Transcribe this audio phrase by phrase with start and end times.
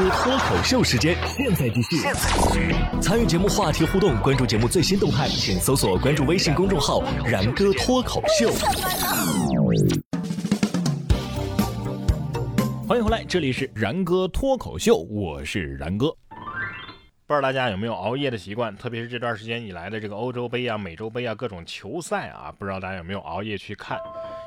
[0.00, 1.98] 哥脱口秀时间，现在继续。
[3.02, 8.50] 参与节目话题互动，关注节目最新动态，请搜索关注微信公众号“然哥脱口秀”。
[12.88, 16.06] 欢迎回来，这里是然哥脱口秀，我是然哥。
[17.26, 18.74] 不知道大家有没有熬夜的习惯？
[18.78, 23.98] 特别是这段时间以来的这个欧洲杯啊、美洲杯啊各种球赛啊，不知道大家有没有熬夜去看？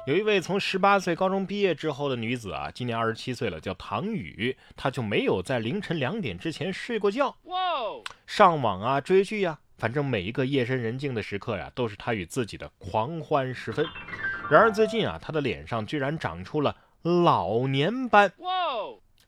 [0.06, 7.34] 有一位从十八岁高中毕业之后的女子啊，今年二十七岁了，叫唐雨，她就没有在凌晨两点之前睡过觉。
[7.44, 7.56] 哇！
[8.28, 13.86] 上网啊，追剧呀，反正每一个夜深人静的时刻呀，都是她与自己的狂欢时分。
[14.52, 18.30] 然而最近啊，她的脸上居然长出了老年斑。
[18.40, 18.50] 哇！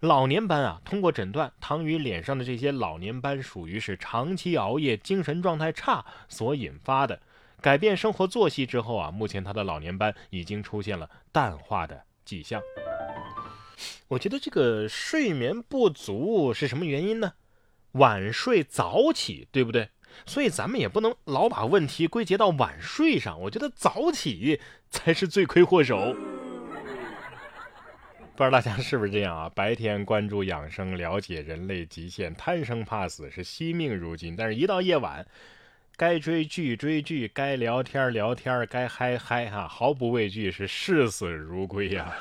[0.01, 7.21] 老年斑啊，通过诊断，唐雨脸上的这些老年斑属于是长期熬夜、精神状态差所引发的。
[7.61, 12.61] 改变生活作息之后啊，目前他的老年斑已经出现了淡化的迹象。
[14.07, 17.33] 我觉得这个睡眠不足是什么原因呢？
[17.93, 19.89] 晚睡早起，对不对？
[20.25, 23.41] 所以咱们也不能老把问题归结到晚睡上。
[23.41, 26.15] 我觉得早起才是罪魁祸首。
[28.35, 29.49] 不知道大家是不是这样啊？
[29.53, 35.25] 白天关注养生，了解人类极限，贪生怕死是惜命如金，但是一到夜晚。
[35.97, 42.13] 该追剧追剧，该聊天聊天，该嗨嗨哈，毫不畏惧，是视死如归呀。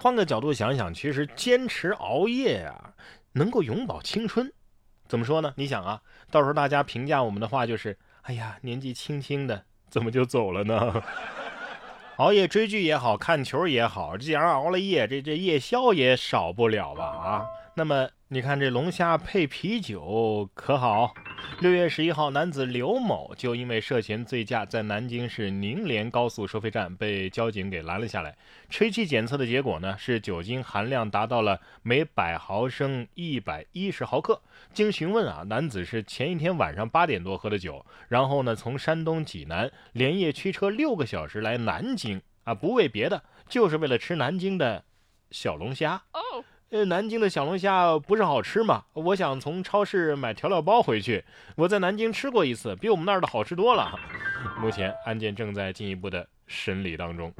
[0.00, 2.92] 换个角度想想，其实坚持熬夜啊，
[3.32, 4.52] 能够永葆青春。
[5.06, 5.52] 怎么说呢？
[5.56, 11.02] 你想啊，到时候大家评价我们的话就是：哎呀，年纪轻轻的怎么就走了呢？
[12.18, 17.04] 熬夜追剧也好看球也好，既然熬了夜，这这夜宵也少不了吧？
[17.04, 21.14] 啊，那么你看这龙虾配啤酒可好？
[21.60, 28.36] 六月十一号，男子刘某就因为涉嫌醉驾，在南京市宁连高速收费站被交警给拦了下来。
[28.68, 34.40] 吹气检测的结果呢，是酒精含量达到了每百毫升一百一十毫克。
[34.72, 44.84] 经询问啊，男子是前一天晚上八点多喝的酒，然后呢，从山东济南连夜驱车六个小时来南京啊，不为别的，就是为了吃南京的
[45.32, 46.04] 小龙虾。
[46.70, 48.82] 呃，南京的小龙虾不是好吃吗？
[48.92, 51.24] 我想从超市买调料包回去。
[51.56, 53.98] 我在南京吃过一次，比我们那儿的好吃多了。
[54.60, 57.32] 目前案件正在进一步的审理当中。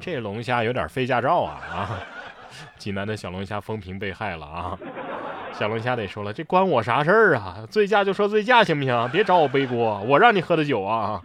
[0.00, 2.00] 这龙虾有点费驾照啊啊！
[2.78, 4.78] 济南的小龙虾风评被害了啊！
[5.52, 7.66] 小龙虾得说了，这关我啥事儿啊？
[7.70, 9.10] 醉驾就说醉驾行不行？
[9.12, 11.20] 别找我背锅，我让你喝的酒啊！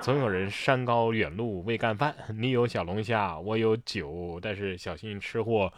[0.00, 5.72] 总有人山高远路未干饭，你有小龙虾，我有酒，但是小心吃货。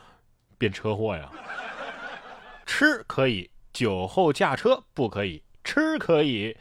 [0.58, 1.30] 变车祸呀！
[2.66, 6.54] 吃可以，酒后驾车不可以；吃可以，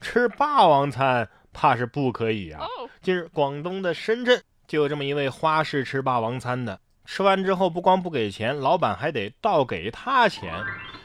[0.00, 2.66] 吃霸王餐怕是不可以啊！
[3.00, 10.52] 近日，广东的深圳就有这么一位花式吃霸王餐的，吃完之后不光不给钱，老板还得倒给他钱。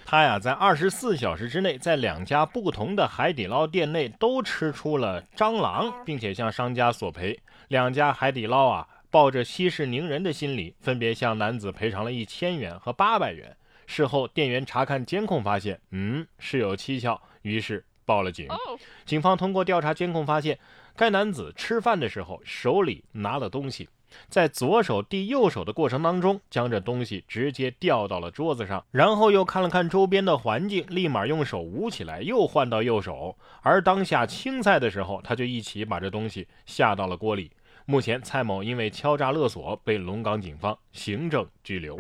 [0.05, 7.39] 他呀，在二十四小时之内，在两家不同的海底捞店内都吃出了蟑螂，并且向商家索赔。
[7.69, 8.87] 两家海底捞啊。
[9.13, 13.55] 抱着息事宁人的心理，分别向男子赔偿了一千元和八百元。
[13.85, 18.47] 事后，店员查看监控发现，嗯，事有蹊跷，于是报了警。
[19.05, 20.57] 警方通过调查监控发现，
[20.95, 23.87] 该男子吃饭的时候手里拿了东西，
[24.29, 33.37] 在左手递右手的过程当中，将这东西直接掉到了桌子上，然后又看了看周边的环境，立马用手捂起来，又换到右手。
[33.61, 37.51] 而当下青菜的时候，他就一起把这东西下到了锅里。
[37.85, 41.97] 目前，蔡某因为敲诈勒索被龙岗警方行政拘留。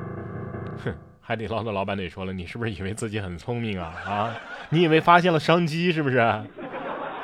[0.81, 3.93] 哼，海底捞的老板得说了，你是不是以为自己很聪明啊？
[4.05, 4.35] 啊，
[4.69, 6.19] 你以为发现了商机是不是？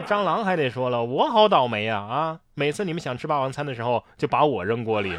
[0.05, 1.99] 蟑螂还得说了，我好倒霉呀！
[1.99, 5.13] 啊，每次你们想吃霸王餐的时候，就把我扔锅里。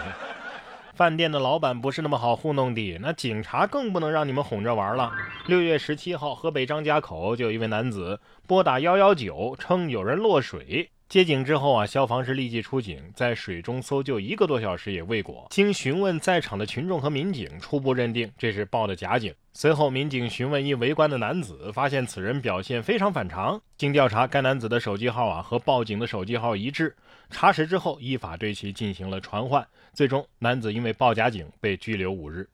[0.95, 5.11] 饭店的老板不是那么好糊弄的，那警察更不能让你们哄着玩了。
[5.47, 10.91] 六月十七号，河北张家口就有一位男子拨打幺幺九，称有人落水。
[11.11, 15.45] 接警之后啊，消防是立即出警，在水中搜救一个多小时也未果。
[15.51, 19.35] 经询问在场的群众和民警，初步认定这是报的假警。
[19.53, 23.61] 随后，民警询问一围观的男子，发现此人表现非常反常。
[23.77, 26.95] 经调查，该男子的手机号啊和报警的手机号一致。
[27.29, 29.67] 查实之后，依法对其进行了传唤。
[29.93, 32.49] 最终，男子因为报假警被拘留五日。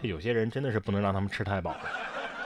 [0.00, 1.74] 这有些人真的是不能让他们吃太饱。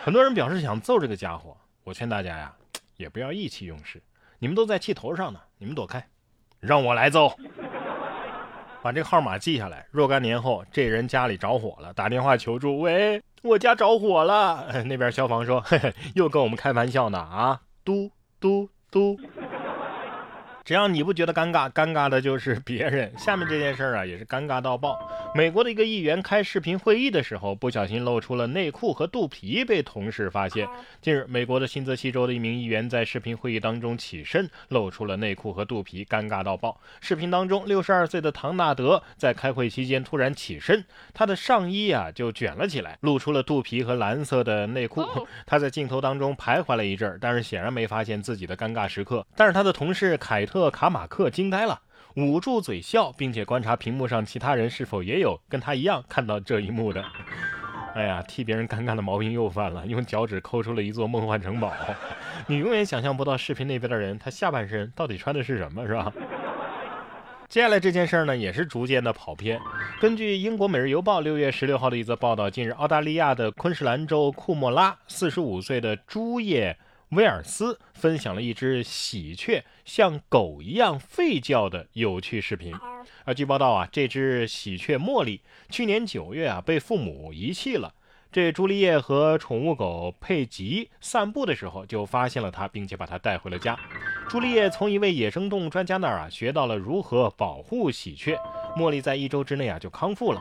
[0.02, 2.50] 很多人表示想揍这个家伙，我劝大家呀，
[2.96, 4.00] 也不要意气用事。
[4.38, 6.06] 你们都在气头上呢，你们躲开，
[6.60, 7.32] 让我来揍。
[8.82, 14.66] 把这号码记下来，若干年后这人家里着火了，打电话求助，喂，我家着火了。
[14.84, 19.18] 那边消防说，嘿嘿，又跟我们开玩笑呢啊，嘟嘟嘟。
[20.64, 23.12] 只要你不觉得尴尬，尴尬的就是 别人。
[23.18, 24.98] 下面这件事儿啊，也是尴尬到爆。
[25.34, 30.66] 美国的一个议员开视频会议的时候，不小心露出了内裤和肚皮，被同事发现。
[31.02, 36.80] 近日，美国的新泽西州的一名议员在视频会议当中起身，露出了内裤和肚皮，尴尬到爆。
[37.00, 40.82] 视频当中，六十二岁的唐纳德在开会期间突然起身，
[41.12, 45.04] 他的上衣啊就卷了起来，露出了肚皮和蓝色的内裤。
[45.44, 49.26] 他在镜头当中徘徊了一阵，但是显然没发现自己的尴尬时刻。
[49.36, 51.80] 但是他的同事凯特卡马克惊呆了，
[52.14, 57.04] 捂住嘴笑，并且观察屏幕上其他人是否也有跟他一样看到这一幕的。
[57.96, 61.72] 哎呀，替别人尴尬的毛病又犯了，用脚趾抠出了一座梦幻城堡。
[62.46, 66.12] 你永远想象不到视频那边的人，他下半身到底穿的是什么，是吧？
[67.48, 69.60] 接下来这件事儿呢，也是逐渐的跑偏。
[70.00, 76.78] 根据英国《每日邮报》六月十六号的一则报道，近日澳大利亚的昆士兰州库莫拉四十五岁的朱叶
[77.10, 82.74] 威尔斯分享了一只喜鹊像狗一样吠叫的有趣视频。
[83.24, 85.40] 而据报道啊，这只喜鹊茉莉
[85.70, 87.94] 去年九月啊被父母遗弃了。
[88.32, 93.78] 这朱丽叶和宠物狗佩吉散步的时候就发现了它，并且把它带回了家。
[94.28, 98.36] 朱丽叶从一位野生动物专家那儿啊学到了如何保护喜鹊。
[98.76, 100.40] 茉莉在一周之内啊就康复了，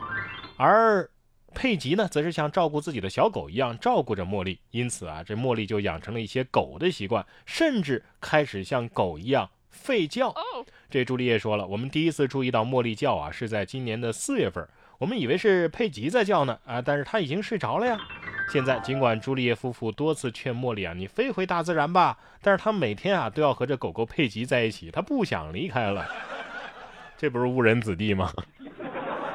[0.56, 1.08] 而
[1.54, 10.34] 佩吉呢则是像照顾自己的小狗一样照顾着茉莉，因此啊这茉莉就养成了一些狗的习惯，甚至开始像狗一样吠叫。
[10.90, 14.66] 这朱丽叶说了，我们第一次注意到茉莉叫啊是在今年的四月份。
[14.98, 17.98] 我们以为是佩吉在叫呢，啊，但是他已经睡着了呀。
[18.52, 26.06] 现在尽管朱丽叶夫妇多次劝茉莉啊，你飞回大自然吧，但是他每天啊都要和这狗狗佩吉在一起，他不想离开了。
[27.18, 28.32] 这不是误人子弟吗？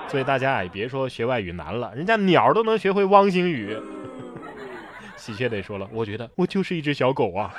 [0.10, 3.78] 所以大家也别说学外语难了，人家鸟都能学会汪星语。
[5.16, 7.54] 喜鹊得说了，我觉得我就是一只小狗啊。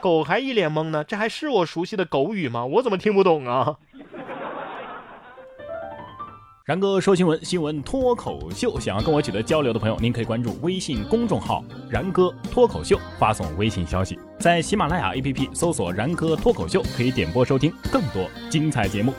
[0.00, 2.64] 狗还一脸懵呢，这还是我熟悉的狗语吗？
[2.64, 3.76] 我怎么听不懂啊？
[6.64, 8.78] 然哥说新闻，新闻脱口秀。
[8.78, 14.18] 想要跟我取得交流的朋友，您可以关注微信公众号“然哥脱口秀”，发送微信消息。
[14.38, 19.12] 在喜马拉雅 APP 搜索“然哥脱口秀”，可以点播收听更多精彩节目。